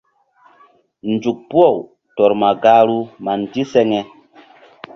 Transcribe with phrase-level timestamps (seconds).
[1.11, 1.77] Nzuk puh-aw
[2.15, 3.99] tɔr ma gahru ma ndiseŋe.